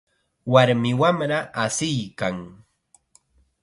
Warmi 0.51 0.91
wamra 1.01 1.39
asiykan. 1.63 2.37